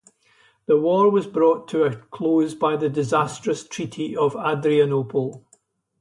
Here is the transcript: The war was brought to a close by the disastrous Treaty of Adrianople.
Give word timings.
The 0.65 0.79
war 0.79 1.11
was 1.11 1.27
brought 1.27 1.67
to 1.67 1.83
a 1.83 1.95
close 1.95 2.55
by 2.55 2.75
the 2.75 2.89
disastrous 2.89 3.67
Treaty 3.67 4.17
of 4.17 4.35
Adrianople. 4.35 5.45